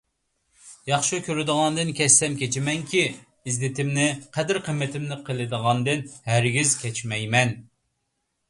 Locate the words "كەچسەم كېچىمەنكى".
1.99-3.03